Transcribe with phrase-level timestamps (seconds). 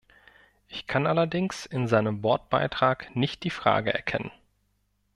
[0.67, 4.31] Ich kann allerdings in seinem Wortbeitrag nicht die Frage erkennen.